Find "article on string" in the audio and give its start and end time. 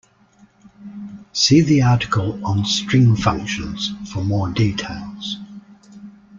1.83-3.15